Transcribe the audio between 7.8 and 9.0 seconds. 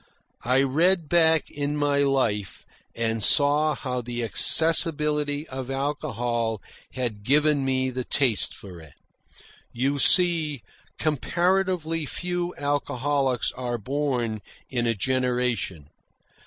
the taste for it.